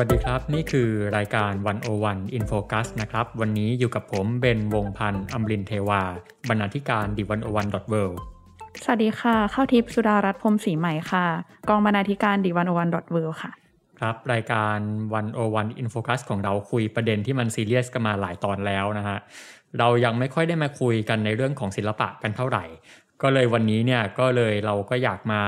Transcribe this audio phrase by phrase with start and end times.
[0.00, 6.02] วัสดีครับ นี่คือรายการ One O One In Focus นะครับ วันนี้อยู่กับผมเบนวงพันธ์อมรินเทวา
[6.48, 8.02] บรรณาธิการ The One O One dot world
[8.82, 11.26] สวัสดีค่ะ ข้าวทิพย์สุดารัตน์พรมศรีใหม่ค่ะ
[11.68, 13.52] กองบรรณาธิการ The One O One dot world ค่ะ
[14.00, 14.78] ครับ รายการ
[15.14, 19.18] One O One In Focus ของเราคุยประเด็นที่มันซีเรียสกันมาหลายตอนแล้วนะฮะ
[19.78, 22.64] เรายังไม่ค่อยได้มาคุยกันในเรื่องของศิลปะกันเท่าไหร่
[23.22, 25.42] ก็เลยวันนี้เนี่ยก็เลยเราก็อยากมา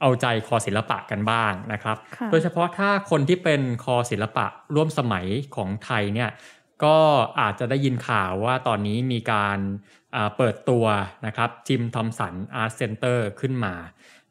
[0.00, 1.96] เอาใจคอศิลปะกันบ้างนะครับ
[2.30, 5.26] โดยเฉพาะถ้าคนที่เป็นคอศิลปะร่วมสมัย
[5.56, 6.30] ของไทยเนี่ย
[6.84, 6.96] ก็
[7.40, 9.58] อาจจะได้ยินข่าวว่าตอนนี้มีการ
[10.36, 10.84] เปิดตัว
[11.26, 13.74] นะครับ Jim Thompson Art Center ขึ้นมา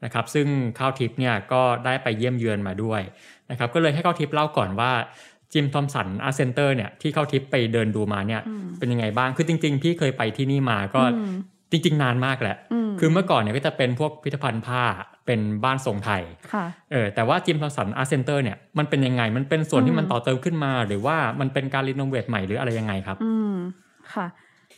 [0.03, 0.47] นะครับซึ่ง
[0.79, 3.01] ข้าวทิพย์เนี่ยก็ได้ไปเยี่ยมเยือนมาด้วย
[3.51, 4.91] นะครับก็เลยให้ข้าวทิพย์เล่าก่อนว่า
[5.53, 8.41] Jim Thompson Art Center เนี่ยที่ข้าวทิพย์ไปเดินดูมาเนี่ย
[8.79, 11.01] เป็นยังไงบ้าง คือจริง ๆ พี่เคยไปที่นี่มาก็
[11.71, 12.57] จริงๆ นานมากแหละ
[12.99, 14.83] คือเมื่อก่อนเนี่ยก็จะเป็นพวกพิพิธภัณฑ์ผ้า
[15.25, 16.21] เป็นบ้านทรงไทย
[16.91, 23.53] เออ แต่ว่า Jim Thompson Art Center เนี่ย มันเป็นยังไง มันเป็นส่วนที่มันต่อเติมขึ้นมา หรือว่ามันเป็นการ renovate ใหม่หรืออะไรยังไงครับ อืม
[24.13, 24.27] ค่ะ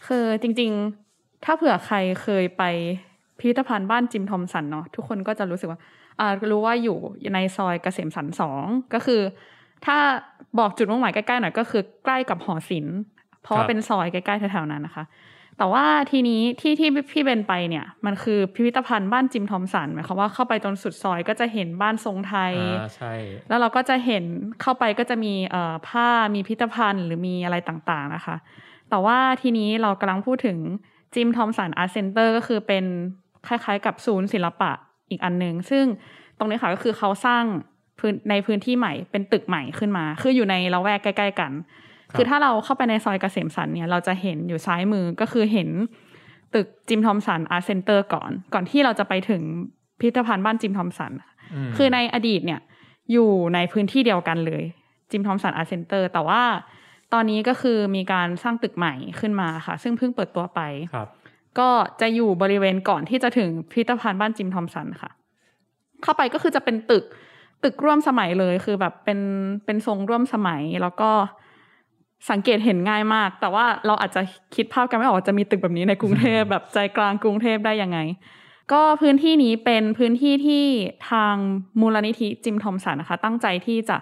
[0.07, 2.63] คือจริงๆ ถ้าเผื่อใครเคยไป
[3.39, 5.79] พิพิธภัณฑ์บ้าน Jim Thompson เนาะ ทุกคนก็จะรู้สึกว่า
[6.19, 6.97] อ่า รู้ว่าอยู่
[7.33, 9.21] ในซอยเกษมสันสอง ก็คือ
[9.85, 9.97] ถ้า
[10.59, 12.97] บอกจุดมุ่งหมายใกล้ๆหน่อยก็คือใกล้กับหอศิลป์
[13.43, 15.03] เพราะว่าเป็นซอยใกล้ๆแถวๆนั้นนะคะ
[15.61, 22.53] แต่ว่าทีนี้ที่ที่พี่เบนไปเนี่ย มันคือพิพิธภัณฑ์บ้าน Jim Thompson หมายความว่าเข้าไปจนสุดซอยก็จะเห็นบ้านทรงไทย
[22.95, 23.13] ใช่
[23.49, 24.23] แล้วเราก็จะเห็น
[24.61, 28.35] เข้าไปก็จะมีเอ่อผ้ามีพิพิธภัณฑ์หรือมีอะไรต่างๆนะคะ
[28.89, 30.57] แต่ว่าทีนี้เรากำลังพูดถึง
[31.13, 32.85] Jim Thompson Art Center ก็คือเป็น
[33.47, 34.71] คล้ายๆ กับศูนย์ศิลปะ
[35.09, 35.85] อีกอันหนึ่งซึ่ง
[36.37, 37.43] ตรงนี้ค่ะก็คือเขาสร้าง
[37.99, 41.51] พื้นในพื้นที่ใหม่เป็นตึกใหม่ขึ้นมา คืออยู่ในละแวกใกล้ ๆ กัน
[42.17, 45.69] คือถ้าเราเข้าไปในซอยเกษมสันเนี่ยเราจะเห็นอยู่ซ้ายมือก็คือเห็น
[46.53, 49.41] ตึก Jim Thompson Art Center ก่อน ก่อนที่เราจะไปถึง
[49.99, 51.13] พิพิธภัณฑ์บ้าน Jim Thompson
[51.77, 52.61] คือในอดีตเนี่ย
[53.11, 54.63] อยู่ในพื้นที่เดียวกันเลย
[55.11, 56.41] Jim Thompson Art Center แต่ว่า
[57.13, 60.59] ตอนนี้ก็คือมีการสร้างตึกใหม่ขึ้นมาค่ะ ซึ่งเพิ่งเปิดตัวไป
[61.59, 61.69] ก็
[62.01, 65.11] จะอยู่บริเวณก่อนที่จะถึงพิพิธภัณฑ์บ้าน Jim Thompson ค่ะ
[66.03, 67.03] เข้าไปก็คือจะเป็นตึก
[67.63, 69.19] ตึกร่วมสมัยเลยคือแบบเป็น
[69.65, 71.09] เป็นทรงร่วมสมัยแล้วก็
[72.29, 74.21] สังเกตเห็นง่ายมาก แต่ว่าเราอาจจะ
[74.55, 77.99] คิดภาพกันไม่ออกจะมีตึกแบบนี้ในกรุงเทพแบบใจกลางกรุงเทพได้ยังไง
[78.73, 80.65] ก็พื้นที่นี้เป็นพื้นที่ที่
[81.09, 81.35] ทาง
[81.81, 83.97] มูลนิธิจิมทอมสันนะคะ ตั้งใจที่จะ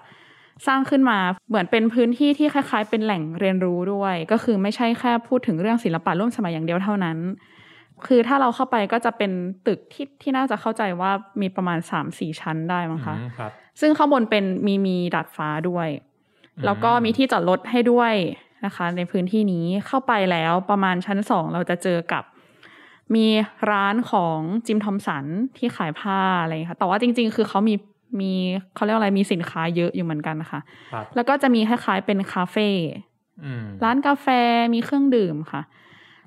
[0.68, 1.18] สร้างขึ้นมา
[1.50, 7.18] เหมือนเป็นพื้นที่ที่คล้าย ๆ เป็นแหล่งเรียนรู้ด้วย ก็คือไม่ใช่แค่พูดถึงเรื่องศิลปะร่วมสมัยอย่างเดียวเท่านั้น
[8.08, 9.32] คือถ้าเราเข้าไปก็จะเป็น
[9.68, 13.16] ตึกที่ที่น่าจะเข้าใจว่ามีประมาณสามสี่ชั้นได้มั้งคะ
[13.82, 15.88] ซึ่งข้างบนเป็นมีมีดาดฟ้าด้วย
[16.66, 18.14] แล้วก็มีที่จอดรถให้ด้วย
[18.66, 22.24] นะคะ ในพื้นที่นี้เข้าไปแล้วประมาณชั้นสองเราจะเจอกับ
[23.16, 23.28] มี
[23.72, 25.26] ร้านของจิมทอมสัน
[25.58, 27.76] ที่ขายผ้าอะไรค่ะแต่ว่าจริง ๆ คือเขามี
[28.20, 28.34] มี
[28.76, 30.60] เขาเรียกอะไรมีสินค้าเยอะอยู่เหมือนกันนะคะ
[31.16, 32.70] แล้วก็จะมีคล้ายๆเป็นคาเฟ่
[33.84, 34.28] ร้านกาแฟ
[34.74, 35.62] มีเครื่องดื่มค่ะ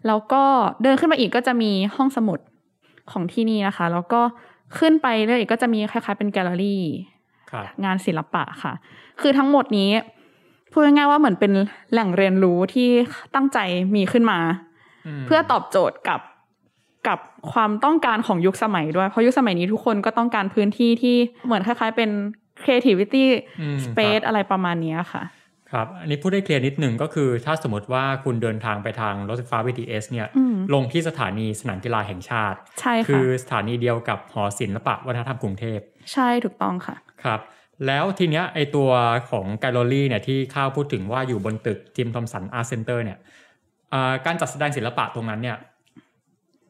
[0.06, 0.44] แล้วก็
[0.82, 2.38] เดินขึ้นมาอีกก็จะมีห้องสมุด
[3.10, 4.20] ของที่นี่นะคะ แล้วก็
[4.78, 6.82] ขึ้นไปเรื่อยก็จะมีคล้ายๆเป็นแกลเลอรี่
[7.84, 8.72] งานศิลปะค่ะ
[9.20, 9.90] คือทั้งหมดนี้
[10.72, 11.52] พูดง่ายๆว่าเหมือนเป็น
[11.92, 12.88] แหล่งเรียนรู้ที่
[13.34, 13.58] ตั้งใจ
[13.96, 14.38] มีขึ้นมา
[15.26, 16.20] เพื่อตอบโจทย์กับ
[17.08, 17.18] กับ
[17.52, 21.16] ความต้องการของยุคสมัยด้วย เพราะยุคสมัยนี้ทุกคนก็ต้องการพื้นที่ที่
[21.46, 22.10] เหมือนคล้ายๆเป็น
[22.62, 23.24] creativity
[23.84, 25.22] space อะไรประมาณนี้ค่ะ
[25.72, 30.26] ครับ อันนี้พูดได้ clear นิดหนึ่งก็คือ ถ้าสมมติว่าคุณเดินทางไปทางรถไฟฟ้า BTS เนี่ย
[30.74, 35.78] ลงที่สถานีสนามกีฬาแห่งชาติ ใช่ค่ะ คือสถานีเดียวกับหอศิลปะวัฒนธรรมกรุงเทพ
[36.12, 37.40] ใช่ถูกต้องค่ะ ครับ
[37.86, 38.90] แล้วทีเนี้ยไอตัว
[39.30, 43.18] ของแกลเลอรี่เนี่ยที่ข้าวพูดถึงว่าอยู่บนตึก Jim Thompson Art Center เนี่ย
[44.26, 45.56] การจัดแสดงศิลปะตรงนั้นเนี่ย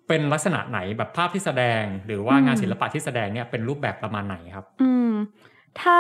[0.08, 5.12] เป็นลักษณะไหนแบบภาพที่แสดง หรือว่างานศิลปะที่แสดงเนี่ยเป็นรูปแบบประมาณไหนครับ อืม
[5.81, 5.96] ถ้า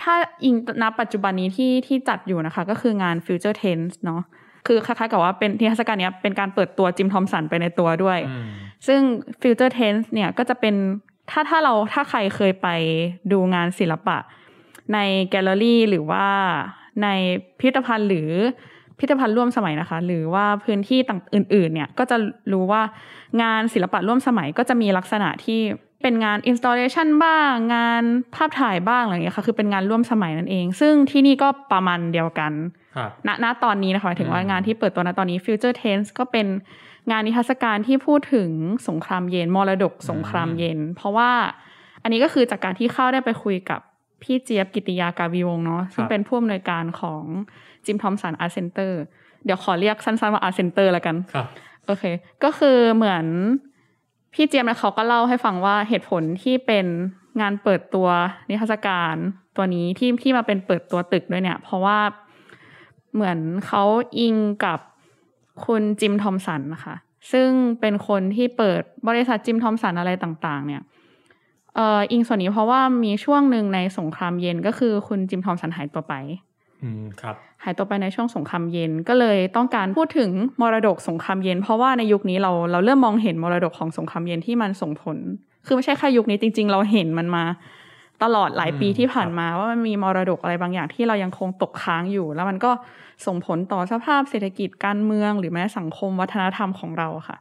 [0.00, 0.14] ถ้า
[0.44, 4.22] อิงณปัจจุบันนี้ที่ที่จัดอยู่นะคะ ก็คืองาน Future Tense เนาะ
[4.66, 8.18] คือคล้ายๆกับว่าเป็นที่เทศกาลนี้เป็นการเปิดตัวจิมทอมสันไปในตัวด้วย
[8.86, 9.00] ซึ่ง
[9.42, 10.74] Future Tense เนี่ยก็จะเป็น
[11.30, 12.68] ถ้าถ้าเราถ้าใครเคยไป
[13.32, 14.16] ดูงานศิลปะ
[14.94, 14.98] ใน
[15.30, 16.26] แกลเลอรี่หรือว่า
[17.02, 17.08] ใน
[17.58, 18.30] พิพิธภัณฑ์หรือ
[18.98, 22.16] พิพิธภัณฑ์ร่วมสมัยนะคะ หรือว่าพื้นที่ต่างอื่น ๆ เนี่ยก็จะ
[22.52, 22.82] รู้ว่า
[23.42, 25.60] งานศิลปะร่วมสมัยก็จะมีลักษณะที่
[26.02, 28.02] เป็นงาน installation บ้าง งาน
[28.34, 32.52] ภาพถ่ายบ้างอะไรอย่างเงี้ยค่ะคือเป็นงานร่วมสมัยนั่นเอง ซึ่งที่นี่ก็ประมาณเดียวกัน
[32.96, 36.46] ครับณณตอนนี้นะคะหมายถึงว่าอืมงานที่เปิดตัวณตอนนี้ Future Tense ก็เป็น
[37.10, 38.50] งานนิทรรศการที่พูดถึง
[38.88, 41.30] สงครามเย็นมรดกสงครามเย็น เพราะว่า
[42.02, 43.80] อันนี้ก็คือจากการที่เข้าได้ไปคุยกับ
[44.22, 47.24] พี่เจี๊ยบกฤติยากาวีวงศ์เนาะซึ่งเป็นผู้อำนวยการของ
[47.86, 49.00] จิมทอมสัน Art Center
[49.44, 51.46] เดี๋ยวขอเรียกสั้นๆว่า Art Center แล้วกันครับ
[51.86, 52.04] โอเค
[52.44, 53.24] ก็คือเหมือน
[54.34, 56.86] พี่เจียมนะเขาก็เล่าให้ฟังว่าเหตุผลที่เป็น
[57.40, 58.08] งานเปิดตัว
[58.48, 59.16] นิทรรศการ
[59.56, 61.98] ตัวนี้ที่ที่มาเป็นเปิดตัวตึกด้วยเนี่ย เพราะว่า
[63.14, 63.82] เหมือนเขา
[64.18, 64.78] อิงกับ
[65.66, 66.94] คุณจิมทอมสันนะคะ
[67.32, 67.48] ซึ่ง
[67.80, 70.82] เป็นคนที่เปิดบริษัทจิมทอมสันอะไรต่าง ๆ เนี่ย
[71.76, 76.14] เอ่ออิงส่วนนี้เพราะว่ามีช่วงหนึ่งในสงครามเย็นก็คือคุณจิมทอมสันหายตัวไป
[76.82, 80.30] อืมครับหายตัวไปในช่วงสงครามเย็นก็เลยต้องการพูดถึง
[80.60, 85.16] มรดกสงครามเย็น เพราะว่าในยุคนี้เราเราเริ่มมองเห็นมรดกของสงครามเย็นที่มันส่งผล
[85.66, 87.44] คือไม่ใช่แค่ยุคนี้จริง ๆ เราเห็นมันมา
[88.22, 92.70] ตลอดหลายปีอืมที่ผ่านมาว่ามันมีมรดกอะไรบางอย่างที่เรายังคงตกค้างอยู่ แล้วมันก็
[93.26, 97.38] ส่งผลต่อสภาพเศรษฐกิจการเมือง หรือแม้สังคมวัฒนธรรมของเราค่ะ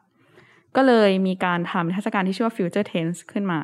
[0.75, 3.59] ก็เลยมีการทำนิทรรศการที่ชื่อว่า Future Tense ขึ้นมา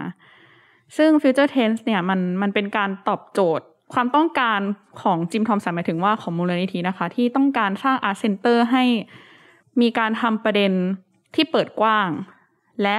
[0.98, 4.60] ซึ่ง Future Tense เนี่ยมันมันเป็นการตอบโจทย์ความต้องการ
[5.02, 8.84] ของจิมทอมสันหมายถึงว่าของมูลนิธินะคะ ที่ต้องการสร้างอาร์ตเซนเตอร์ให้
[9.82, 10.72] มีการทำประเด็น
[11.36, 12.10] ที่เปิดกว้าง
[12.84, 12.98] และ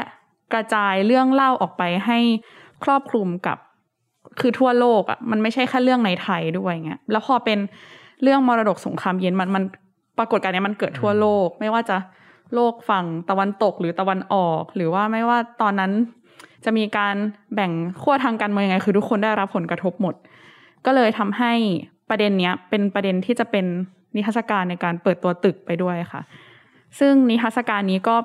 [0.52, 2.18] กระจายเรื่องเล่าออกไปให้
[2.84, 3.58] ครอบคลุมกับ
[4.40, 7.58] คือทั่วโลกอะ่ะมันไม่ใช่แค่เรื่องในไทยด้วยเงี้ยแล้วพอเป็น
[8.22, 9.64] เรื่องมรดกสงครามเย็นมันมัน
[10.18, 11.96] ปรากฏการณ์นี้มันเกิดทั่วโลก ไม่ว่าจะ
[12.54, 15.92] โลกฝั่งตะวันตกหรือตะวันออก หรือว่าไม่ว่าตอนนั้น
[16.64, 17.16] จะมีการ
[17.54, 17.72] แบ่ง
[18.02, 20.14] ขั้วทางการเมืองยังไง คือทุกคนได้รับผลกระทบหมด
[20.86, 21.52] ก็เลยทำให้
[22.08, 23.66] ประเด็นเนี้ยเป็นประเด็นที่จะเป็น
[24.16, 26.20] นิทรรศการในการเปิดตัวตึกไปด้วยค่ะ
[26.98, 28.16] ซึ่งนิทรรศการนี้ก็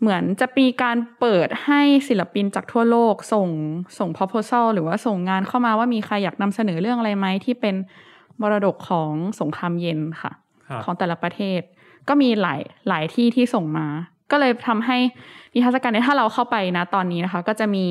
[0.00, 3.48] เหมือนจะมีการเปิดให้ศิลปินจากทั่วโลกส่ง
[3.98, 7.74] ส่ง proposal หรือว่าส่งงานเข้ามาว่ามีใครอยากนำเสนอเรื่องอะไรไหมที่เป็น
[8.40, 10.32] มรดกของสงครามเย็นค่ะ
[10.68, 11.60] ครับของแต่ละประเทศ
[12.08, 13.86] ก็มีหลายหลายที่ที่ส่งมา
[14.30, 14.98] ก็เลยทำให้
[15.54, 17.86] นิทรรศการนี้ถ้าเราเข้าไปนะตอนนี้นะคะ ก็จะมี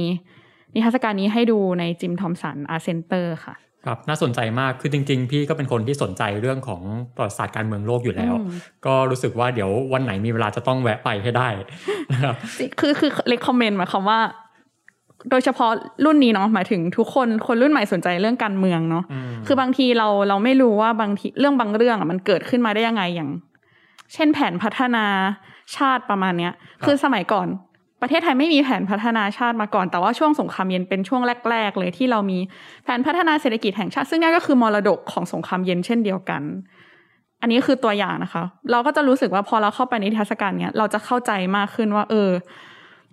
[0.75, 3.55] นิทรรศการนี้ให้ดูในจิมทอมสัน Art Center ค่ะ
[3.85, 6.81] ครับ น่าสนใจมากคือจริง ๆ พี่ก็เป็นคนที่สนใจเรื่องของ
[7.15, 8.49] ประวัติศาสตร์การเมืองโลกอยู่แล้วอืม
[8.85, 11.47] ก็รู้สึกว่าเดี๋ยววันไหนมีเวลาจะต้องแวะไปให้ได้
[12.11, 12.35] นะครับ
[12.79, 14.19] คือคือ recommend หมายความว่า
[15.29, 15.71] โดยเฉพาะ
[16.05, 23.29] รุ่นนี้เนาะหมายถึงทุกคนคนรุ่นใหม่สนใจเรื่องการเมืองเนาะอืมคือบางทีเราเราไม่รู้ว่าบางทีเรื่องบางเรื่องอะมันเกิดขึ้นมาได้ยังไงอย่าง
[24.13, 25.05] เช่นแผนพัฒนา
[25.75, 26.53] ชาติประมาณเนี้ย
[26.85, 27.47] คือสมัยก่อน
[28.01, 32.39] ประเทศไทยไม่มีแผนพัฒนาชาติมาก่อน แต่ว่าช่วงสงครามเย็นเป็นช่วงแรก ๆ เลยที่เรามี
[32.83, 36.41] แผนพัฒนาเศรษฐกิจแห่งชาติ ซึ่งนี่ก็คือมรดกของสงครามเย็นเช่นเดียวกัน
[37.41, 42.29] อันนี้คือตัวอย่างนะคะ เราก็จะรู้สึกว่าพอเราเข้าไปในนิทรรศการเนี้ยเราจะเข้าใจมากขึ้นว่า เออ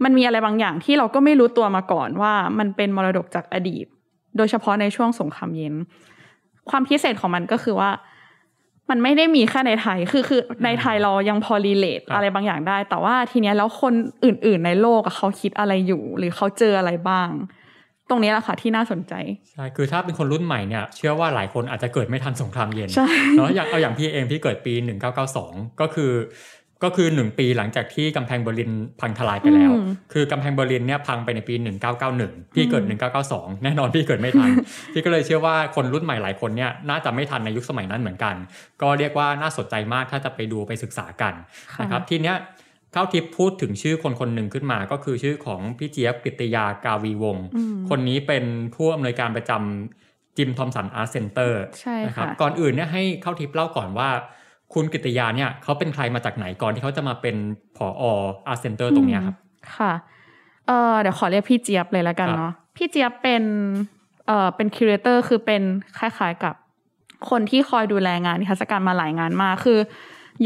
[0.05, 3.87] มันมีอะไรบางอย่างที่เราก็ไม่รู้ตัวมาก่อนว่ามันเป็นมรดกจากอดีต
[4.37, 5.75] โดยเฉพาะในช่วงสงครามเย็น
[6.70, 7.90] ความพิเศษของมันก็คือว่า
[8.93, 13.94] มันไม่ได้มีแค่ในไทย คือคือในไทยเรายังพอ relate ครับอะไรบางอย่างได้ แต่ว่าทีเนี้ยแล้วคน
[14.25, 17.29] อื่น ๆ ในโลกอะเขาคิดอะไรอยู่ หรือเขาเจออะไรบ้าง
[18.09, 19.15] ตรงนี้แหละค่ะที่น่าสนใจ
[19.53, 24.75] ใช่ คือถ้าเป็นคนรุ่นใหม่เนี่ย เชื่อว่าหลายคนอาจจะเกิดไม่ทันสงครามเย็นใช่เนาะอย่างเอาอย่างพี่เองพี่เกิดปี
[25.27, 26.11] 1992 ก็คือ
[26.82, 31.55] ก็คือหนึ่งปีหลังจากที่กำแพงเบอร์ลินพังทลายไปแล้วอืมคือกำแพงเบอร์ลินเนี่ยพังไปในปี
[32.05, 32.84] 1991 พี่เกิด
[33.23, 34.50] 1992 แน่นอนพี่เกิดไม่ทัน
[34.93, 38.34] พี่ก็เลยเชื่อว่าคนรุ่นใหม่หลายคนเนี่ยน่าจะไม่ทันในยุคสมัยนั้นเหมือนกัน
[38.82, 41.34] ก็เรียกว่าน่าสนใจมากถ้าจะไปดูไปศึกษากัน
[41.72, 42.36] ค่ะนะครับทีเนี้ย
[42.93, 54.10] เข้าทิปพูดถึงชื่อคนคนหนึ่งขึ้นมา ก็คือชื่อของพี่เจี๊ยบกฤติยากาวีวงศ์อืมคนนี้เป็นผู้อำนวยการประจำจิมทอมสัน Art Center ใช่นะครับค่ะก่อนอื่นเนี่ยให้เข้าทิปเล่าก่อนว่า
[54.72, 57.36] คุณกฤติยาเนี่ยเขาเป็นใครมาจากไหนก่อนที่เขาจะมาเป็น
[57.76, 57.86] ผอ.
[58.46, 59.36] Art Center ตรงเนี้ยครับ
[59.76, 59.93] ค่ะ
[60.67, 63.43] เออเดี๋ยวขอเรียกพี่เจี๊ยบเลยแล้วกันครับเนาะพี่เจี๊ยบเป็น
[64.26, 65.62] เอ่อเป็น curator คือเป็น
[65.98, 66.55] คล้ายๆกับ
[67.31, 69.79] คนที่คอยดูแลงานนิทรรศการมาหลายงานมากคือ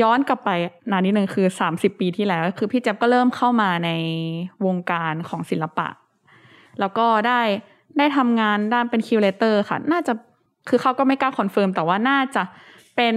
[0.01, 0.51] ย้อนกลับไป
[0.91, 3.91] นานนิดนึงคือ30ปีที่แล้ว คือพี่เจี๊ยบก็เริ่มเข้ามาใน
[4.67, 5.89] วงการของศิลปะ
[6.81, 7.41] แล้วก็ได้
[7.99, 10.13] ได้ทำงานด้านเป็น curator ค่ะ น่าจะ
[10.69, 12.43] คือเขาก็ไม่กล้า confirm แต่ว่าน่าจะ
[12.97, 13.17] เป็น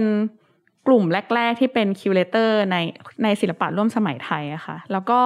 [0.86, 2.76] กลุ่มแรก ๆ ที่เป็นคิวเรเตอร์ใน
[3.22, 5.20] ในศิลปะร่วมสมัยไทยอะค่ะ แล้วก็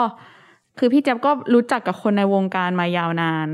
[0.78, 3.48] คือพี่เจี๊ยบก็รู้จักกับคนในวงการมายาวนาน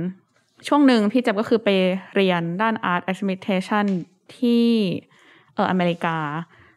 [0.68, 1.68] ช่วงหนึ่งพี่เจี๊ยบก็คือไป
[2.14, 3.86] เรียนด้าน Art Exhibition
[4.36, 4.66] ที่
[5.54, 6.18] เอออเมริกา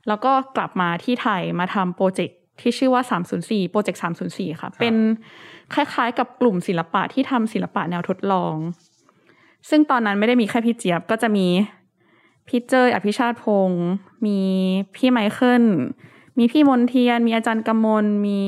[0.07, 3.03] แล้วก็กลับมาที่ไทยมาทำโปรเจกต์ที่ชื่อว่า
[3.37, 4.01] 304 โปรเจกต์
[4.31, 4.95] 304 ค่ะ เป็น
[5.73, 8.55] คล้ายๆ กับกลุ่มศิลปะที่ทำศิลปะแนวทดลอง
[9.69, 11.47] ซึ่งตอนนั้นไม่ได้มีแค่พี่เจี๊ยบก็จะมี
[12.47, 13.85] พี่เจยอภิชาติพงศ์
[14.25, 14.39] มี
[14.95, 15.63] พี่ไมเคิล
[16.37, 18.41] มีพี่มนเทียน มีอาจารย์กำมลมี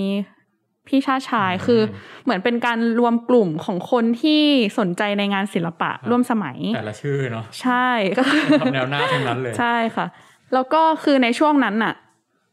[0.87, 1.81] พี่ชาชายคือ
[2.23, 4.41] เหมือนเป็นการรวมกลุ่มของคนที่
[4.79, 7.87] สนใจในงานศิลปะร่วมสมัย แต่ละชื่อเนาะใช่
[8.17, 10.05] ก็คือทำแนวหน้าทั้งนั้นเลย ใช่ค่ะ
[10.53, 11.93] แล้วก็คือในช่วงนั้นน่ะ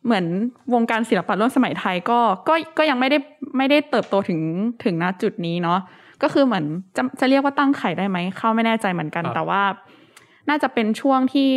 [0.04, 0.25] เหมือน
[0.75, 3.18] วงการศิลปะร่วมสมัยไทยก็ก็ก็ยังไม่ได้
[3.56, 4.40] ไม่ได้เติบโตถึง
[4.84, 5.80] ถึงณจุดนี้เนาะ
[6.22, 6.64] ก็คือเหมือน
[6.96, 9.62] จะจะเรียกว่าตั้งไข่ได้ไหมเข้าไม่แน่ใจเหมือนกันครับแต่ว่า
[10.49, 11.50] น่าจะเป็นช่วงที่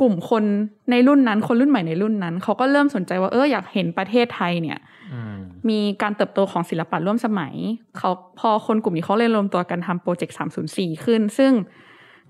[0.00, 0.44] กลุ่มคน
[0.90, 4.78] ในรุ่นนั้น คนรุ่นใหม่ในรุ่นนั้น เขาก็เริ่มสนใจว่าเอออยากเห็นประเทศไทยเนี่ย
[5.12, 5.36] อืม
[5.68, 7.54] มีการเติบโตของศิลปะร่วมสมัย
[7.98, 10.36] เขาพอคนกลุ่มนี้เขาเลยรวมตัวกันทำโปรเจกต์
[10.70, 11.52] 304ขึ้น ซึ่ง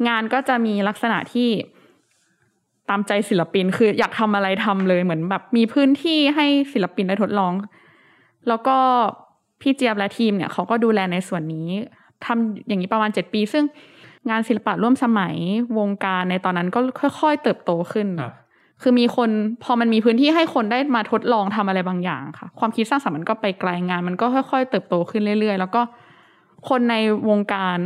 [0.08, 1.48] งานก็จะมีลักษณะที่
[2.88, 7.52] ตามใจศิลปินคืออยากทำอะไรทำเลยเหมือนแบบมีพื้นที่ให้ศิลปินได้ทดลอง
[8.48, 8.76] แล้วก็
[9.60, 11.68] พี่เจี๊ยบและทีมเนี่ยเขาก็ดูแลในส่วนนี้
[12.26, 13.64] ทำอย่างนี้ประมาณ7ปี ซึ่ง
[14.30, 15.34] งานศิลปะร่วมสมัย
[15.78, 16.80] วงการในตอนนั้นก็
[17.20, 18.34] ค่อย ๆ เติบโตขึ้นครับ
[18.82, 19.30] คือมีคน
[19.64, 25.80] พอมันมีพื้นที่ให้คนได้มาทดลองทำอะไรบางอย่างค่ะ ความคิดสร้างสรรค์มันก็ไปไกลงาน มันก็ค่อย ๆ เติบโตขึ้นเรื่อย ๆ แล้วก็
[26.68, 26.94] คนใน
[27.28, 27.78] วงการ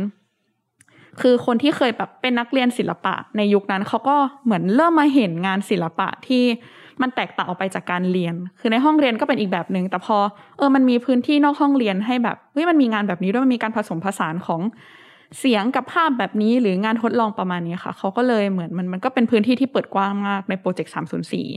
[1.21, 6.43] คือคนที่เคยแบบเป็นนักเรียนศิลปะในยุคนั้นเขาก็เหมือนเริ่มมาเห็นงานศิลปะที่
[7.01, 10.17] มันแตกต่างออกไปจากการเรียน คือในห้องเรียนก็เป็นอีกแบบหนึ่ง แต่พอ
[10.57, 14.61] เออ มันมีพื้นที่นอกห้องเรียนให้แบบ เฮ้ย มันมีงานแบบนี้ด้วย มันมีการผสมผสานของ
[15.39, 20.93] เสียงกับภาพแบบนี้หรืองานทดลองประมาณนี้ค่ะ เขาก็เลยเหมือนมันมันก็เป็นพื้นที่ที่เปิดกว้างมากในโปรเจกต์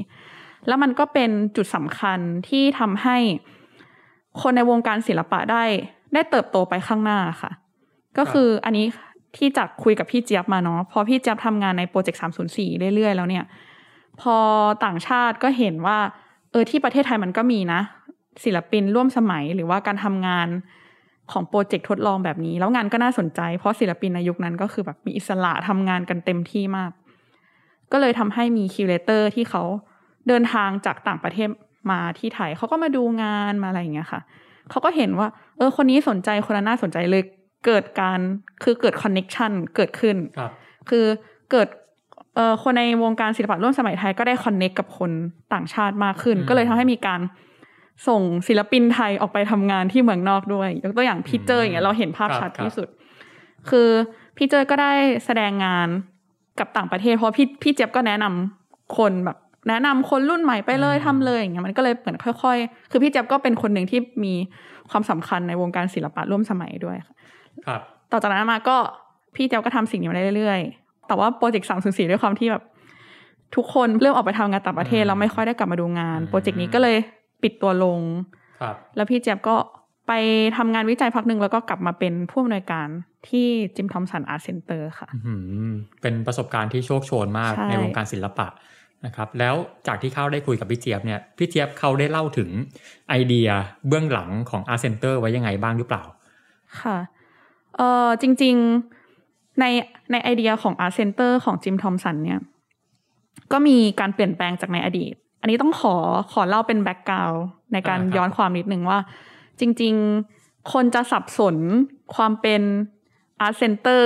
[0.00, 3.16] 304แล้วมันก็เป็นจุดสำคัญที่ทำให้
[4.40, 5.64] คนในวงการศิลปะได้
[6.14, 7.50] ได้เติบโตไปข้างหน้าค่ะ
[8.18, 8.86] ก็คืออันนี้
[9.36, 12.20] ที่จากคุยกับพี่เจี๊ยบมาเนาะพอพี่เจี๊ยบทำงานในโปรเจกต์
[12.54, 13.44] 304เรื่อยๆ แล้วเนี่ย
[14.20, 14.36] พอ
[14.84, 15.98] ต่างชาติก็เห็นว่า
[16.50, 17.80] เออที่ประเทศไทยมันก็มีนะ
[18.44, 20.48] ศิลปินร่วมสมัยหรือว่าการทำงาน
[21.32, 26.90] ของโปรเจกต์ทดลองแบบนี้ แล้วงานก็น่าสนใจ เพราะศิลปินในยุคนั้นก็คือแบบมีอิสระทำงานกันเต็มที่มาก
[27.92, 29.62] ก็เลยทำให้มี curator ที่เขา
[30.28, 31.48] เดินทางจากต่างประเทศ
[31.90, 34.20] มาที่ไทยเขาก็มาดูงานมาอะไรอย่างเงี้ยค่ะ
[34.70, 37.22] เขาก็เห็นว่า เออ คนนี้สนใจคนนั้นน่าสนใจเลย
[37.66, 38.18] เกิดการ
[38.62, 40.50] คือเกิด connection เกิดขึ้นครับ
[40.88, 41.04] คือ
[41.50, 41.68] เกิด
[42.36, 45.10] เอ่อคนในวงการศิลปะร่วมสมัยไทยก็ได้ connect กับคน
[45.52, 47.20] ต่างชาติมากขึ้นอืมก็เลยทำให้มีการ
[48.08, 52.88] ส่งศิลปินไทยออกไปทำงานที่เมืองนอกด้วย ยกตัวอย่างพี่เจ้ยอย่างเงี้ยเราเห็นภาพชัดที่สุด
[53.70, 53.88] คือ
[54.36, 54.92] พี่เจ้ยก็ได้
[55.24, 55.88] แสดงงาน
[56.58, 59.36] กับต่างประเทศ เพราะพี่พี่เจี๊ยบก็แนะนำคนแบบ
[59.68, 64.34] แนะนำคนรุ่นใหม่ไปเลยทำเลยอย่างเงี้ยมันก็เลยเหมือนค่อยๆ คือพี่เจี๊ยบก็เป็นคนหนึ่งที่มี
[64.90, 67.14] ความสำคัญในวงการศิลปะร่วมสมัยด้วยค่ะ
[67.66, 67.80] ครับ
[68.12, 68.76] ต่อจากนั้นมาก็
[69.36, 72.62] พี่เจี๊ยบก็ทำสิ่งนี้มาได้เรื่อยๆ แต่ว่าโปรเจกต์สามศูนย์สี่ด้วยความที่แบบ
[73.56, 76.96] ทุกคนเริ่มออกไปทำงานต่างประเทศอืมแล้วไม่ค่อยได้กลับมาดูงานอืมโปรเจกต์นี้ก็เลย
[77.44, 78.00] ปิดตัวลง
[78.60, 79.56] ครับ แล้วพี่เจี๊ยบก็
[80.08, 80.12] ไป
[80.56, 82.88] ทำงานวิจัยพักหนึ่งแล้วก็กลับมาเป็นผู้อำนวยการ
[83.28, 83.46] ที่
[83.76, 85.36] จิมทอมสัน Art Center ค่ะอื้อหื
[85.66, 85.70] อ
[86.02, 88.46] เป็นประสบการณ์ที่โชกโชนมากใช่ในวงการศิลปะ
[89.06, 89.54] นะครับ แล้ว
[89.86, 92.50] จากที่เข้าได้คุยกับพี่เจี๊ยบเนี่ย พี่เจี๊ยบเขาได้เล่าถึง
[93.08, 93.48] ไอเดีย
[93.88, 96.02] เบื้องหลังของ Art Center ไว้ยังไงบ้างหรือเปล่า
[96.80, 96.98] ค่ะ
[97.76, 98.54] เออจริง
[99.06, 99.64] ๆ ใน
[100.12, 102.40] ในไอเดียของ Art Center ของจิมทอมสันเนี่ย
[103.52, 105.96] ก็มีการเปลี่ยนแปลงจากในอดีต อันนี้ต้องขอ
[106.32, 107.32] ขอเล่าเป็น background
[107.72, 108.98] ในการอ่าครับย้อนความนิดนึงว่า
[109.60, 109.94] จริง
[110.32, 111.56] ๆ คนจะสับสน
[112.14, 112.62] ความเป็น
[113.46, 114.04] Art Center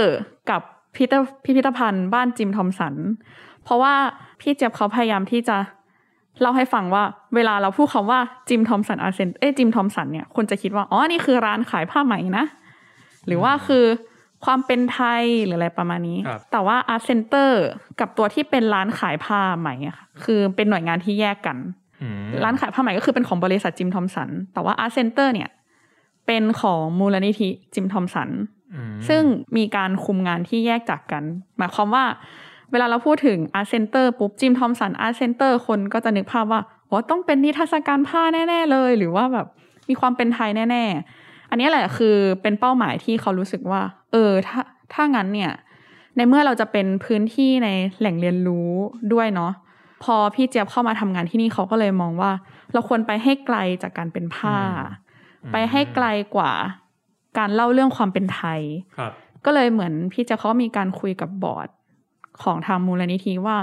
[0.51, 0.61] กับ
[0.95, 1.15] พิพิธ
[1.45, 2.95] พิพิธภัณฑ์บ้านจิมทอมสัน
[3.65, 3.95] เพราะว่า
[4.41, 5.57] พี่เจี๊ยบเขาพยายามที่จะ
[6.41, 7.03] เล่าให้ฟังว่า
[7.35, 12.45] เวลาเราพูดคำว่าจิมทอมสันอาร์เซนเอ้จิมทอมสันเนี่ยคนจะคิดว่า อ๋อ นี่คือร้านขายผ้าไหมนะ
[13.27, 13.85] หรือว่าคือ
[14.45, 17.51] ความเป็นไทยหรืออะไรประมาณนี้ครับแต่ว่า Art Center
[18.01, 21.57] กับตัวที่เป็นร้านขายผ้าไหมอะค่ะ คือเป็นหน่วยงานที่แยกกัน
[22.03, 25.49] อืมร้านขายผ้าไหมก็คือเป็นของบริษัทจิมทอมสัน แต่ว่า Art Center เนี่ย
[26.27, 28.31] เป็นของมูลนิธิจิมทอมสัน
[28.75, 29.23] อืมซึ่ง
[29.57, 31.25] มีการคุมงานที่แยกจากกัน
[31.59, 32.05] หมายความว่า
[32.71, 39.47] เวลาเราพูดถึง Art Center ปุ๊บจิมทอมสัน Art Center คนก็จะนึกภาพว่าอ๋อต้องเป็นนิทรรศการผ้าแน่ ๆ เลย หรือว่าแบบ
[39.89, 40.85] มีความเป็นไทยแน่
[41.19, 43.81] ๆ อันนี้แหละคือเป็นเป้าหมายที่เขารู้สึกว่า
[44.13, 44.61] เออถ้า
[44.93, 45.53] ถ้างั้นเนี่ย
[46.17, 48.71] ในเมื่อเราจะเป็นพื้นที่ในแหล่งเรียนรู้
[49.13, 49.53] ด้วยเนาะ
[50.05, 52.33] พอพี่เจี๊ยบเข้ามาทำงานที่นี่เขาก็เลยมองว่า
[52.73, 54.59] เราควรไปให้ไกลจากการเป็นผ้า
[55.45, 56.53] อืมไปให้ไกลกว่า
[57.39, 58.61] การเล่าเรื่องความเป็นไทย
[58.99, 59.13] ครับ
[59.45, 61.69] ก็เลยเหมือนพี่เจี๊ยบเขามีการคุยกับบอร์ด
[62.43, 63.57] ของทางมูลนิธิว่า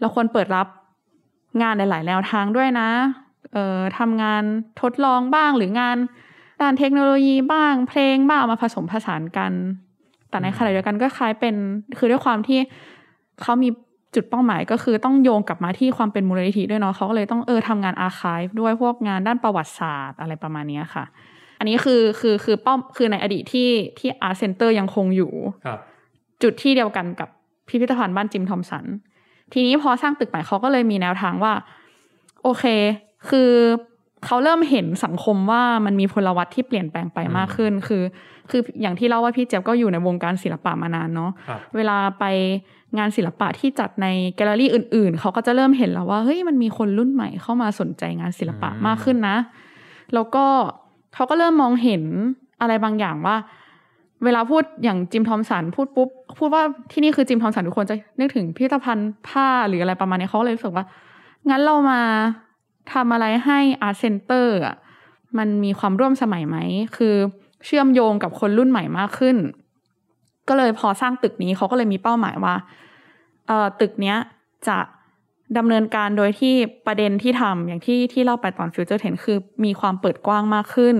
[0.00, 0.66] เราควรเปิดรับ
[1.62, 2.88] งานในหลายแนวทางด้วยนะ
[3.52, 4.42] เอ่อทำงาน
[4.80, 5.96] ทดลองบ้างหรืองาน
[6.60, 9.52] ด้านเทคโนโลยีบ้าง เพลงบ้างเอามาผสมผสานกัน
[10.30, 11.54] แต่ในขณะเดียวกันก็คล้ายเป็น
[11.98, 12.58] คือด้วยความที่
[13.42, 13.68] เขามี
[14.14, 21.04] จุดเป้าหมายก็คือต้องโยงกลับมาที่ความเป็นมูลนิธิด้วยเนาะเขาก็เลยต้องเออทำงาน archive ด้วยพวกงานด้านประวัติศาสตร์อะไรประมาณเนี้ยค่ะ
[21.58, 25.32] อันนี้คือคือคือเป้าคือในอดีตที่ที่ Art Center ยังคงอยู่
[25.64, 25.78] ครับ
[26.42, 27.28] จุดที่เดียวกันกับ
[27.68, 28.84] พิพิธภัณฑ์บ้านจิมทอมสัน
[29.52, 31.52] ทีนี้พอสร้างตึกใหม่เขาก็เลยมีแนวทางว่า
[32.42, 32.64] โอเค
[33.28, 33.50] คือ
[34.24, 38.02] เขาเริ่มเห็นสังคมว่ามันมีพลวัตที่เปลี่ยนแปลงไปมากขึ้น คือ
[38.50, 42.24] คืออย่างที่เล่าว่าพี่เจี๊ยบก็อยู่ในวงการศิลปะมานานเนาะครับเวลาไป
[42.98, 44.06] งานศิลปะที่จัดใน
[44.36, 49.36] แกลเลอรี่อื่น ๆ เขาก็จะเริ่มเห็นแล้วว่าเฮ้ยมันมีคนรุ่นใหม่เข้ามาสนใจงานศิลปะอืมมากขึ้นนะ
[50.14, 50.44] แล้วก็
[51.14, 52.02] เขาก็เริ่มมองเห็น
[52.60, 53.36] อะไรบางอย่างว่า
[54.24, 56.08] เวลาพูดอย่างจิมทอมสันพูดปุ๊บ
[56.38, 60.84] พูดว่าที่นี่คือจิมทอมสันทุกคนจะนึกถึงพิพิธภัณฑ์ผ้าหรืออะไรประมาณนี้เขาก็เลยรู้สึกว่า
[61.48, 62.00] งั้นเรามา
[62.92, 64.76] ทำอะไรให้ Art Center อะ
[65.38, 66.56] มันมีความร่วมสมัยไหม
[66.96, 67.14] คือ
[67.64, 69.36] เชื่อมโยงกับคนรุ่นใหม่มากขึ้น
[70.48, 72.54] ก็เลยพอสร้างตึกนี้เขาก็เลยมีเป้าหมายว่า
[73.46, 74.16] เอ่อตึกเนี้ย
[74.68, 74.78] จะ
[75.58, 76.54] ดำเนินการโดยที่
[76.86, 80.96] ประเด็นที่ทำอย่างที่ที่เล่าไปตอน Future Tense คือมีความเปิดกว้างมากขึ้น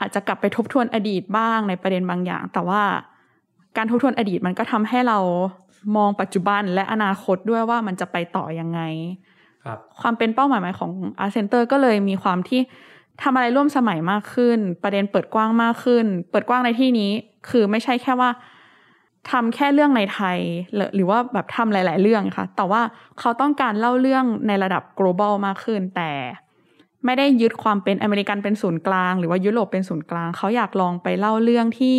[0.00, 2.82] อาจจะกลับไปทบทวนอดีตบ้างในประเด็นบางอย่าง แต่ว่า
[3.76, 5.18] การทบทวนอดีตมันก็ทำให้เรา
[5.96, 8.80] มองปัจจุบันและอนาคตด้วยว่ามันจะไปต่อยังไง
[10.00, 10.90] ความเป็นเป้าหมายใหม่ของ
[11.24, 12.60] Art Center ก็เลยมีความที่
[13.22, 17.10] ทำอะไรร่วมสมัยมากขึ้น ประเด็นเปิดกว้างมากขึ้น เปิดกว้างในที่นี้
[17.50, 18.30] คือไม่ใช่แค่ว่า
[19.30, 20.38] ทำแค่เรื่องในไทย
[20.74, 22.82] หรือหรือว่าแบบทำหลาย ๆ เรื่องค่ะ แต่ว่า
[23.18, 26.12] เขาต้องการเล่าเรื่องในระดับ global มากขึ้น แต่
[27.04, 31.96] ไม่ได้ยึดความเป็นอเมริกันเป็นศูนย์กลาง หรือว่ายุโรปเป็นศูนย์กลาง เขาอยากลองไปเล่าเรื่องที่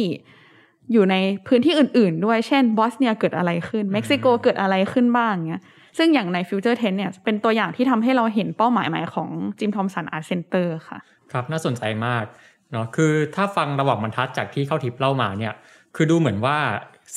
[0.91, 1.15] อยู่ใน
[1.48, 5.63] พื้นที่อื่น ๆ ด้วย เช่นบอสเนียเกิดอะไรขึ้น เม็กซิโกเกิดอะไรขึ้นบ้างเงี้ย
[5.97, 9.29] ซึ่งอย่างใน Future Tense เนี่ยเป็นตัวอย่างที่ทำให้เราเห็นเป้าหมายใหม่ของ
[9.60, 10.97] Jim Thompson Art Center ค่ะ
[11.31, 12.25] ครับน่าสนใจมาก
[12.71, 15.53] เนาะคือถ้าฟังระหว่างบรรทัดจากที่เข้าทิพย์เล่ามาเนี่ย
[15.95, 16.57] คือดูเหมือนว่า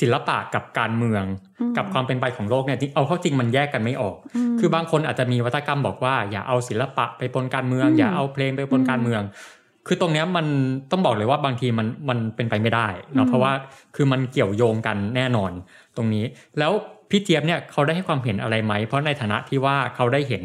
[0.01, 1.25] ศิลปะกับการเมือง
[1.61, 4.17] อืมกับความเป็นไปของโลกเนี่ยจริงเอาเข้าจริงมันแยกกันไม่ออก
[4.55, 9.23] มคือบางคนอาจจะมีวัฒกรรมบอกว่าอย่าเอาศิลปะไปปนการเมืองอืมอย่าเอาเพลงไปปนการเมือง
[9.87, 10.47] คือตรงเนี้ยมัน
[10.91, 13.53] ต้องบอกเลยว่าบางทีมันมันเป็นไปไม่ได้เนาะเพราะว่า
[13.97, 15.53] คือมันเกี่ยวโยงกันแน่นอน
[15.97, 16.25] ตรงนี้
[16.59, 16.73] แล้ว
[17.11, 20.45] พี่เจี๊ยบเนี่ยเขาได้ให้ความเห็นอะไรไหม เพราะในฐานะที่ว่าเขาได้เห็น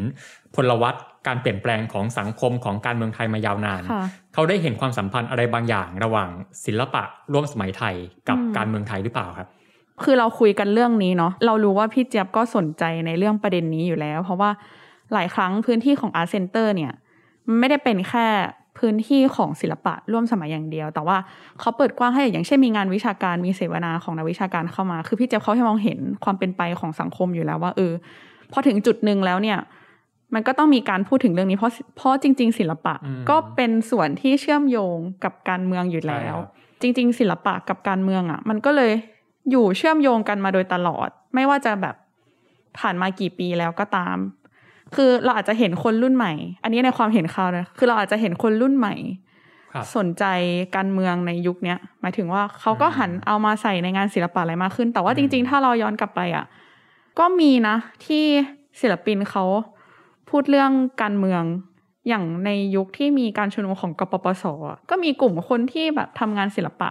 [0.54, 0.94] พลวัต
[1.26, 4.04] การเปลี่ยนแปลงของสังคมของการเมืองไทยมายาวนานค่ะ
[4.34, 6.28] เขาได้เห็นความสัมพันธ์อะไรบางอย่างระหว่าง
[6.64, 7.02] ศิลปะ
[7.32, 7.94] ร่วมสมัยไทย
[8.28, 9.48] กับอืมการเมืองไทยหรือเปล่าครับ
[10.02, 14.50] คือเราคุยกันเรื่องนี้เนาะเรารู้ว่าพี่เจี๊ยบก็สนใจในเรื่องประเด็นนี้อยู่แล้ว เพราะว่า
[15.12, 16.92] หลายครั้งพื้นที่ของ Art Center เนี่ย
[17.46, 18.26] มันไม่ได้เป็นแค่
[18.82, 21.16] พื้นที่ของศิลปะร่วมสมัยอย่างเดียว แต่ว่า
[21.60, 27.92] เขาเปิดกว้างให้อย่างเช่นมีงานวิชาการมีเสวนาของนักวิชาการเข้ามา คือพี่เจี๊ยบเขาให้มองเห็นความเป็นไปของสังคมอยู่แล้วว่าเออ
[28.52, 29.58] พอถึงจุดหนึ่งแล้วเนี่ย
[30.34, 36.48] มันก็ต้องมีการพูดถึงเรื่องนี้เพราะเพราะจริง ๆ ศิลปะอืมก็เป็นส่วนที่เชื่อมโยงกับการเมืองอยู่แล้วใช่ครับ
[36.80, 38.92] จริง ๆ ศิลปะกับการเมืองอะ มันก็เลย
[39.50, 41.96] อยู่เชื่อมโยงกันมาโดยตลอด ไม่ว่าจะแบบ
[42.78, 44.16] ผ่านมากี่ปีแล้วก็ตาม
[44.94, 48.94] คือเราอาจจะเห็นคนรุ่นใหม่ อันนี้ในความเห็นเขานะคือเราอาจจะเห็นคนรุ่นใหม่
[49.72, 50.24] ครับสนใจ
[50.76, 56.44] การเมืองในยุคเนี้ยหมายถึงว่าเขาก็หันเอามาใส่ในงานศิลปะอะไรมากขึ้น แต่ว่าอืจมริง ๆ ถ้าเราย้อนกลับไปอะ
[57.18, 57.76] ก็มีนะ
[58.06, 58.24] ที่
[58.80, 59.44] ศิลปินเขา
[60.30, 60.70] พูดเรื่อง
[61.02, 61.42] การเมือง
[62.08, 66.90] อย่างในยุคที่มีการชุมนุมของกปปสอะก็มีกลุ่มคนที่แบบทำงานศิลปะ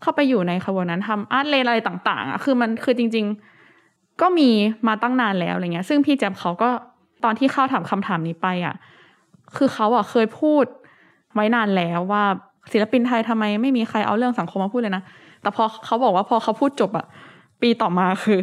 [0.00, 3.26] เข้าไปอยู่ในขบวนนั้นทำอาร์ตเลนอะไรต่าง ๆอะคือมันคือจริง
[3.74, 4.50] ๆ ก็มี
[4.86, 6.70] มาตั้งนานแล้วอะไรเงี้ย ซึ่งพี่แจ๊บเขาก็
[7.24, 8.74] ตอนที่เข้าถามคำถามนี้ไปอะ
[9.56, 10.64] คือเขาอะเคยพูด
[11.34, 12.24] ไว้นานแล้วว่า
[12.72, 15.02] ศิลปินไทยทำไมไม่มีใครเอาเรื่องสังคมมาพูดเลยนะ
[15.42, 17.06] แต่พอเขาบอกว่าพอเขาพูดจบอะ
[17.62, 18.40] ปีต่อมาคือ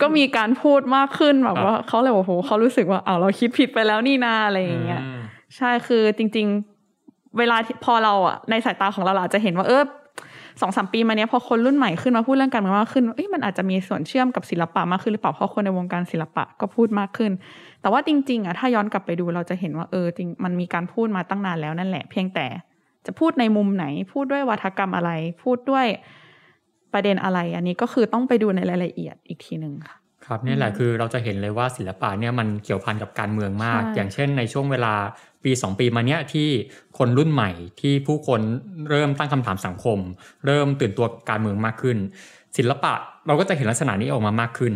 [0.00, 5.18] ก็มีการพูดมากขึ้นแบบว่าเขาเลยบอกโหเขารู้สึกว่าอ้าวเราคิดผิดไปแล้วนี่นาอะไรอย่างเงี้ยม
[5.56, 6.46] ใช่คือจริง
[6.92, 9.82] ๆ เวลาที่พอเราอะในสายตาของเราเราอาจจะเห็นว่าเออ
[10.60, 17.32] สองสามปีมาเนี้ยพอคนรุ่นใหม่ขึ้นมาพูดเรื่องการเมืองมากขึ้นเอ้ยมันอาจจะมีส่วนเชื่อมกับศิลปะมากขึ้นหรือเปล่าเพราะคนในวงการศิลปะก็พูดมากขึ้น
[17.80, 22.46] แต่ว่าจริงๆอะถ้าย้อนกลับไปดูเราจะเห็นว่าเออจริงมันมีการพูดมาตั้งนานแล้วนั่นแหละ เพียงแต่
[23.06, 25.10] จะพูดในมุมไหน พูดด้วยวัฒกรรมอะไร
[25.42, 25.86] พูดด้วย
[26.92, 34.94] ประเด็นอะไร อันนี้ก็คือต้องไปดูในรายละเอียดอีกทีหนึ่งค่ะ ครับนี่แหละคือเราจะเห็นเลยว่าศิลปะเนี่ยมันเกี่ยวพันกับการเมืองมากใช่อย่างเช่นในช่วงเวลา
[35.44, 36.48] ปี 2 ปีมาเนี้ยที่
[36.98, 38.40] คนรุ่นใหม่ที่ผู้คน
[38.90, 39.98] เริ่มตั้งคำถามสังคม
[40.46, 41.96] เริ่มตื่นตัวกับการเมืองมากขึ้น
[42.56, 42.92] ศิลปะ
[43.26, 44.74] เราก็จะเห็นลักษณะนี้ออกมามากขึ้น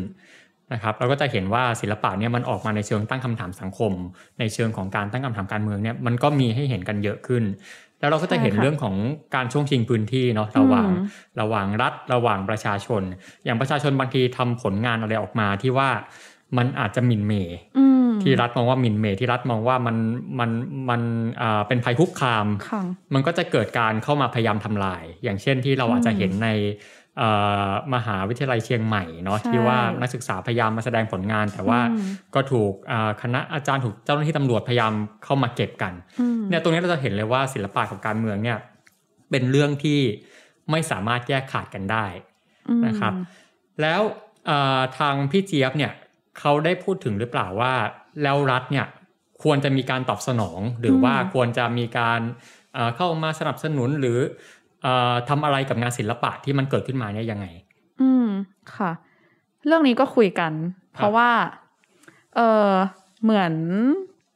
[0.73, 3.93] นะครับเราก็จะเห็นว่าศิลปะเนี่ยมันออกมาในเชิงตั้งคำถามสังคม
[4.39, 7.45] ในเชิงของการตั้งคำถามการเมืองเนี่ยมันก็มีให้เห็นกันเยอะขึ้น
[8.01, 8.97] แล้วเราก็จะเห็นใช่ค่ะเรื่องของ
[9.35, 11.07] การช่วงชิงพื้นที่เนาะระหว่างอืม
[11.41, 13.03] ระหว่างรัฐระหว่างประชาชน
[13.45, 15.91] อย่างประชาชนบางทีทำผลงานอะไรออกมาที่ว่า
[16.57, 17.33] มันอาจจะหมิ่นเหม
[17.79, 19.97] อืมที่รัฐมองว่าหมิ่นเหมที่รัฐมองว่ามัน
[20.39, 20.51] มัน
[20.89, 21.01] มัน
[21.41, 22.83] อ่าเป็นภัยคุกคามค่ะ
[23.15, 26.98] มันก็จะเกิดการเข้ามาพยายามทำลาย อย่างเช่นที่เราอาจจะเห็นในเอ่อ
[27.95, 34.93] มหาวิทยาลัยเชียงใหม่เนาะใช่ที่ว่านักศึกษาพยายามมาแสดงผลงาน แต่ว่าอืมก็ถูกอ่าคณะอาจารย์ถูกเจ้าหน้าที่ตำรวจพยายาม
[35.25, 38.59] เข้ามาเก็บกันอืมเนี่ยตรงนี้เราจะเห็นเลยว่าศิลปะกับการเมืองเนี่ย
[39.31, 40.01] เป็นเรื่องที่
[40.71, 42.07] ไม่สามารถแยกขาดกันได้
[42.69, 43.13] อืมนะครับ
[43.83, 44.01] แล้ว
[44.47, 45.93] เอ่อทางพี่เจี๊ยบเนี่ย
[46.39, 47.75] เขาได้พูดถึงหรือเปล่าว่า
[48.23, 48.87] แล้วรัฐเนี่ย
[49.43, 52.21] ควรจะมีการตอบสนอง หรือว่าควรจะมีการ
[52.97, 54.19] เข้ามาสนับสนุนหรือ
[55.29, 57.47] ทำอะไรกับงานศิลปะที่มันเกิดขึ้นมาเนี่ยยังไง
[58.01, 58.27] อืม
[58.77, 58.91] ค่ะ
[59.67, 60.53] เรื่องนี้ก็คุยกัน
[60.95, 61.31] เพราะว่า
[62.37, 62.73] เออ
[63.23, 63.53] เหมือน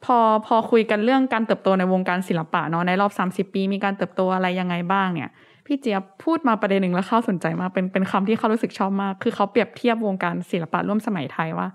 [0.05, 5.29] พอพอคุยกันเรื่องการเติบโตในวงการศิลปะเนาะในรอบสามสิบปี มีการเติบโตอะไรยังไงบ้างเนี่ย
[5.65, 11.67] พี่เจี๊ยบพูดมาประเด็นหนึ่งแล้วเข้าสนใจมากเป็นเป็นคำที่เขารู้สึกชอบมาก คือเขาเปรียบเทียบวงการศิลปะร่วมสมัยไทยว่า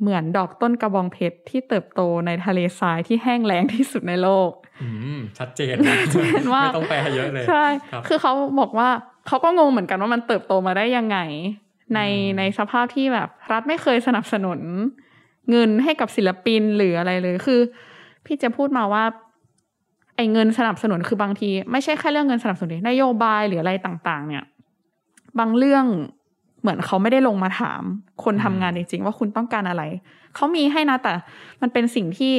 [0.00, 4.50] เหมือนดอกต้นกระบองเพชรที่เติบโตในทะเลทรายที่แห้งแล้งที่สุดในโลก
[4.82, 5.74] อืมชัดเจน
[6.52, 7.64] ว่าไม่ต้องแปลเยอะเลยใช่
[8.08, 8.88] คือเขาบอกว่า
[9.26, 11.18] เขาก็งงเหมือนกันว่ามันเติบโตมาได้ยังไง
[11.94, 12.00] ใน
[12.38, 14.60] ในสภาพที่แบบรัฐไม่เคยสนับสนุน
[15.50, 17.60] เงินให้กับศิลปินหรืออะไรเลยคือ
[18.24, 19.04] พี่จะพูดมาว่า
[20.16, 24.44] ไอ้เงินสนับสนุนคือบางที ไม่ใช่แค่เรื่องเงินสนับสนุนนโยบายหรืออะไรต่าง ๆ เนี่ย
[25.38, 25.84] บางเรื่อง
[26.66, 27.82] เหมือนเขาไม่ได้ลงมาถาม
[28.24, 29.82] คนทำงานจริง ๆ ว่าคุณต้องการอะไร
[30.34, 31.12] เขามีให้นะแต่
[31.62, 32.34] มันเป็นสิ่งที่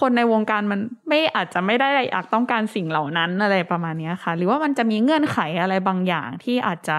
[0.00, 6.98] คนในวงการมันไม่อาจจะไม่ได้อยากต้องการสิ่งเหล่านั้นอะไรประมาณนี้ค่ะ หรือว่ามันจะมีเงื่อนไขอะไรบางอย่างที่อาจจะ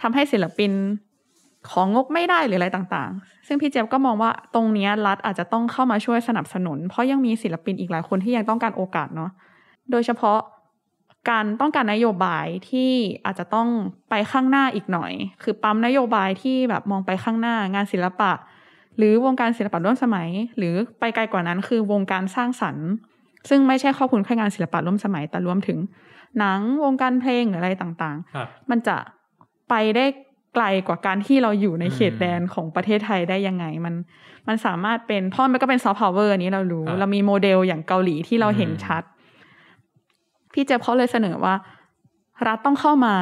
[0.00, 0.72] ทำให้ศิลปิน
[1.70, 9.30] ของงบไม่ได้หรืออะไรต่างๆ ซึ่งพี่เจี๊ยบก็มองว่าตรงนี้รัฐอาจจะต้องเข้ามาช่วยสนับสนุน เพราะยังมีศิลปินอีกหลายคนที่ยังต้องการโอกาสเนาะ
[9.90, 10.38] โดยเฉพาะ
[11.30, 12.90] การต้องการนโยบายที่
[13.24, 13.68] อาจจะต้อง
[14.10, 18.32] ไปข้างหน้าอีกหน่อย คือปั๊มนโยบายที่แบบมองไปข้างหน้างานศิลปะ
[18.98, 22.86] หรือวงการศิลปะร่วมสมัย หรือไปไกลกว่านั้นคือวงการสร้างสรรค์
[23.48, 25.78] ซึ่งไม่ใช่ครอบคลุมแค่งานศิลปะร่วมสมัยแต่รวมถึง
[26.38, 28.96] หนังวงการเพลงหรืออะไรต่างๆ มันจะ
[29.68, 30.04] ไปได้
[30.54, 33.94] ไกลกว่าการที่เราอยู่ในเขตแดนของประเทศไทยได้ยังไง มัน
[34.48, 39.02] มันสามารถเป็นเพราะมันก็เป็นซอฟต์พาวเวอร์นี้เรารู้ เรามีโมเดลอย่างเกาหลีที่เราเห็นชัด
[40.54, 41.54] พี่เจฟเขาเลยเสนอว่า
[42.46, 43.14] รัฐต้องเข้ามา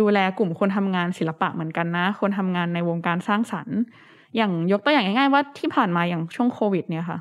[0.00, 3.78] ดูแลกลุ่มคนทำงานศิลปะเหมือนกันนะ คนทำงานในวงการสร้างสรรค์
[4.36, 7.18] อย่างยกตัวอย่างง่ายๆว่าที่ผ่านมาอย่างช่วงโควิด เนี่ยค่ะ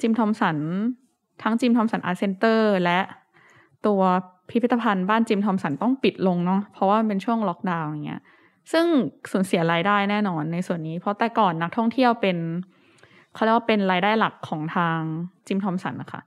[0.00, 0.58] Jim Thompson
[1.42, 2.98] ทั้ง Jim Thompson Art Center และ
[3.86, 4.00] ตัว
[4.48, 8.20] พิพิธภัณฑ์บ้าน Jim Thompson ต้องปิดลงเนาะเพราะว่าเป็นช่วงล็อกดาวน์อย่างเงี้ย
[8.72, 8.86] ซึ่ง
[9.30, 12.36] สูญเสียรายได้แน่นอนในส่วนนี้ เพราะแต่ก่อนนักท่องเที่ยวเป็น
[13.34, 14.98] เขาเรียกว่าเป็นรายได้หลักของทาง
[15.46, 16.20] Jim Thompson นะคะ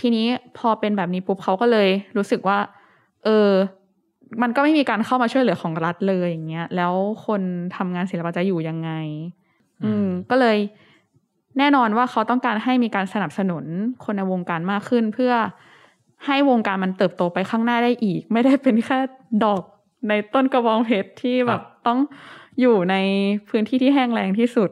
[0.00, 0.26] ทีนี้
[0.58, 2.58] พอเป็นแบบนี้ปุ๊บเขาก็เลยรู้สึกว่า
[3.24, 3.50] เออ
[4.42, 6.92] มันก็ไม่มีการเข้ามาช่วยเหลือของรัฐเลยอย่างเงี้ย แล้ว
[7.26, 7.42] คน
[7.76, 8.90] ทำงานศิลปะจะอยู่ยังไง
[9.84, 10.58] อืม ก็เลย
[11.58, 13.64] แน่นอนว่าเขาต้องการให้มีการสนับสนุน
[14.04, 15.32] คนในวงการมากขึ้น เพื่อ
[16.26, 18.98] ให้วงการมันเติบโตไปข้างหน้าได้อีก ไม่ได้เป็นแค่
[19.44, 19.62] ดอก
[20.08, 21.98] ในต้นกระบองเพชรที่แบบต้อง
[22.60, 22.96] อยู่ใน
[23.48, 24.70] พื้นที่ที่แห้งแล้งที่สุด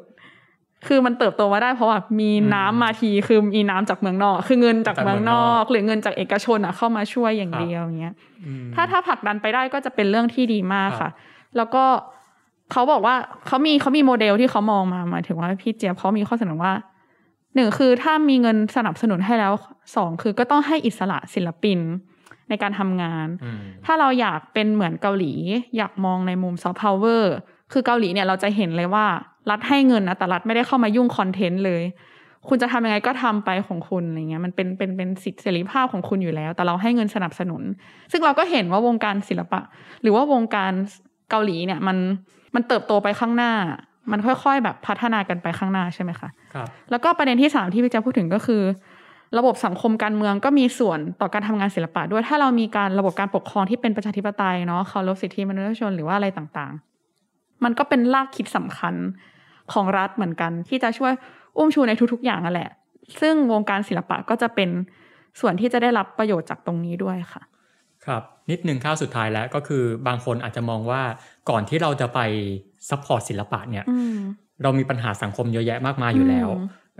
[0.86, 8.14] คือมันเติบโตมาได้เพราะว่ามีน้ำมาทีคือมีน้ำจากเมืองนอก คือเงินจากเมืองนอก หรือเงินจากเอกชนอะเข้ามาช่วยอย่างเดียวอย่างเงี้ย
[8.74, 11.10] ถ้าถ้าผลักดันไปได้ก็จะเป็นเรื่องที่ดีมากค่ะ
[11.56, 11.84] แล้วก็
[12.72, 13.14] เขาบอกว่า
[13.46, 16.72] เขามีเขามีโมเดลที่เขามองมาหมายถึงว่าพี่เจี๊ยบเขามีข้อเสนอว่า
[17.54, 19.52] หนึ่งคือถ้ามีเงินสนับสนุนให้แล้ว
[19.96, 21.78] สองคือก็ต้องให้อิสระศิลปิน
[22.48, 23.26] ในการทำงาน
[23.84, 25.32] ถ้าเราอยากเป็นเหมือนเกาหลี
[25.76, 27.32] อยากมองในมุมซอฟต์พาวเวอร์
[27.72, 29.06] คือเกาหลีเนี่ยเราจะเห็นเลยว่า
[29.50, 31.82] รัฐให้เงินนะแต่รัฐไม่ได้เข้ามายุ่ง content เลย
[32.48, 37.62] คุณจะทำยังไงก็ทำไปของคุณอะไรเงี้ยมันเป็นเป็นเป็นสิทธิเสรีภาพของคุณอยู่แล้ว แต่เราให้เงินสนับสนุน
[38.12, 39.60] ซึ่งเราก็เห็นว่าวงการศิลปะ
[40.02, 40.72] หรือว่าวงการ
[41.30, 41.96] เกาหลีเนี่ยมัน
[42.54, 43.52] มันเติบโตไปข้างหน้า
[44.12, 48.62] มันค่อยๆ แบบพัฒนากันไปข้างหน้าใช่ไหมคะครับแล้วก็ประเด็นที่สามที่พี่จะพูดถึงก็คือ
[49.38, 56.89] ระบบสังคมการเมืองก็มีส่วนต่อการทำงานศิลปะด้วยถ้าเรามีการระบบการปกครองที่เป็นประชาธิปไตยเนาะเคารพสิทธิมนุษยชนหรือว่าอะไรต่างๆ
[57.64, 58.94] มันก็เป็นรากคิดสำคัญ
[59.72, 61.12] ของรัฐเหมือนกัน ที่จะช่วย
[61.56, 62.70] อุ้มชูในทุกๆ อย่างนั่นแหละ
[63.20, 64.70] ซึ่งวงการศิลปะก็จะเป็น
[65.40, 67.42] ส่วนที่จะได้รับประโยชน์จากตรงนี้ด้วยค่ะ
[68.06, 71.02] ครับนิดหนึ่งข้าวสุดท้ายแล้วก็คือบางคนอาจจะมองว่า
[71.50, 72.20] ก่อนที่เราจะไป
[72.88, 73.84] support ศิลปะเนี่ย
[74.62, 76.48] เรามีปัญหาสังคมเยอะแยะมากมายอยู่แล้ว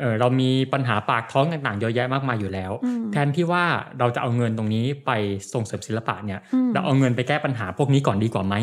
[0.01, 2.73] เออเรามีปัญหาปากท้องต่างๆเยอะแยะมากมายอยู่แล้ว
[3.13, 3.65] แทนที่ว่า
[3.99, 5.11] เราจะเอาเงินตรงนี้ไป
[5.53, 6.41] ส่งเสริมศิลปะเนี่ย
[6.75, 8.55] เราเอาเงินไปแก้ปัญหาพวกนี้ก่อนดีกว่าไหม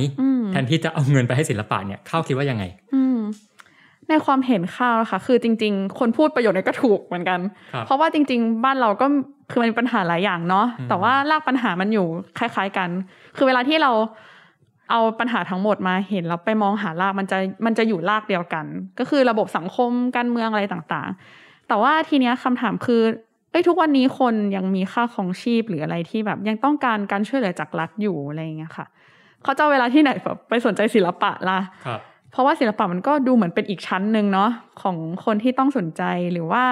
[0.51, 2.63] แทนที่จะเอาเงินไปให้ศิลปะเนี่ยข้าวคิดว่ายังไง
[4.09, 7.39] ในความเห็นข้าวนะคะคือจริง ๆ คนพูดประโยชน์นี้ก็ถูกเหมือนกัน
[7.85, 9.05] เพราะว่าจริง ๆ บ้านเราก็
[9.51, 12.89] คือมันมีปัญหาหลายอย่างเนาะแต่ว่ารากปัญหามันอยู่คล้าย ๆ กัน
[13.37, 13.91] คือเวลาที่เรา
[14.91, 18.65] เอาปัญหาทั้งหมดมาเห็นแล้วไปมองหารากมันจะมันจะอยู่รากเดียวกัน
[18.99, 23.01] ก็คือระบบสังคมการเมืองอะไรต่างๆ แต่ว่าทีเนี้ยคำถามคือ
[23.51, 28.85] เอ้ยทุกวันนี้คนยังมีค่าของชีพหรืออะไรที่แบบยังต้องการการช่วยเหลือจากรัฐอยู่อะไรอย่างเงี้ยค่ะ
[29.43, 31.59] เขาจะเวลาที่ไหนแบบไปสนใจศิลปะล่ะ
[32.31, 34.49] เพราะว่าศิลปะมันก็ดูเหมือนเป็นอีกชั้นหนึ่งเนาะ
[34.81, 36.63] ของคนที่ต้องสนใจหรือว่า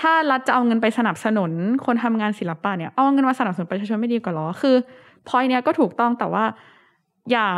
[0.00, 1.50] ถ้ารัฐจะเอาเงินไปสนับสนุน
[1.86, 4.76] คนทำงานศิลปะเนี่ยเอาเงินมาสนับสนุนประชาชนไม่ดีกว่าหรอคือ
[5.28, 6.44] พอยเนี้ยก็ถูกต้องแต่ว่า
[7.32, 7.48] อย่า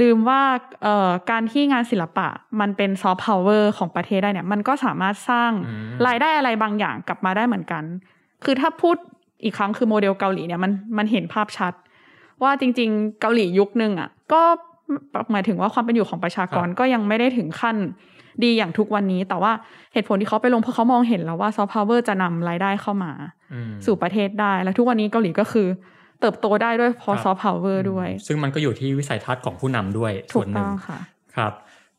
[0.00, 0.42] ลืมว่า
[0.82, 2.28] เอ่อการที่งานศิลปะ
[2.60, 7.82] มันเป็นซอฟต์พาวเวอร์ของประเทศได้เนี่ย มันก็สามารถสร้างอืมรายได้อะไรบางอย่างกลับมาได้เหมือนกัน
[8.44, 8.96] คือถ้าพูด
[9.44, 11.72] อีกครั้งคือโมเดลเกาหลีเนี่ยมันมันเห็นภาพชัด
[12.42, 14.42] ว่าจริง ๆ เกาหลียุคหนึ่งอะ ก็
[15.32, 17.76] หมายถึงว่าความเป็นอยู่ของประชากรก็ยังไม่ได้ถึงขั้น
[18.44, 19.52] ดีอย่างทุกวันนี้ แต่ว่า
[19.92, 23.12] เหตุผลที่เขาไปลงเพราะเขามองเห็นแล้วว่าซอฟต์พาวเวอร์จะนำรายได้เข้ามา
[23.52, 25.68] อืมสู่ประเทศได้ และทุกวันนี้เกาหลีก็คือ
[26.24, 30.98] เติบโตได้ด้วยเพราะครับซอฟต์พาวเวอร์ด้วย ซึ่งมันก็อยู่ที่วิสัยทัศน์ของผู้นำด้วยส่วนหนึ่ต้องงค่ะ
[31.36, 31.52] ครับ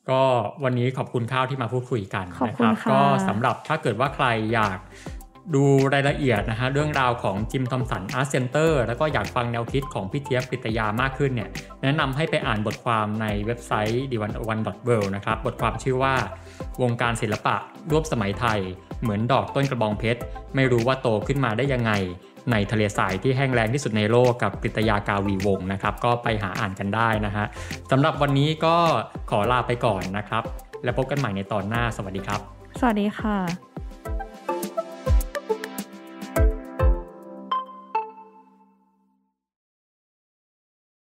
[0.10, 0.22] ก็
[0.64, 4.78] วันนี้ขอบคุณข้าวที่มาพูดคุยกันขอบนะครับ ก็สำหรับถ้าเกิดว่าใครอยาก
[5.56, 11.50] ดูรายละเอียดนะฮะเรื่องราวของ Jim Thompson Art Center แล้วก็อยากฟังแนวคิดของพี่เจี๊ยบกฤติยามากขึ้นเนี่ย
[11.84, 16.16] แนะนำให้ไปอ่านบทความในเว็บไซต์ d 1 1 w o r l d นะครับบทความชื่อว่า
[16.82, 17.56] วงการศิลปะ
[17.92, 18.60] ร่วมสมัยไทย
[19.02, 20.20] เหมือนดอกต้นกระบองเพชร
[20.56, 21.92] ไม่รู้ว่าโตขึ้นมาได้ยังไง
[22.52, 27.46] ในทะเลทรายที่แห้งแล้งที่สุดในโลกกับกฤติยากาวีวงศ์นะครับ ก็ไปหาอ่านกันได้นะฮะ
[27.92, 28.76] สำหรับวันนี้ก็
[29.32, 30.44] ขอลาไปก่อนนะครับ
[30.84, 32.40] แล้วพบกันใหม่ในตอนหน้าสวัสดีครับ
[32.80, 33.85] สวัสดีค่ะ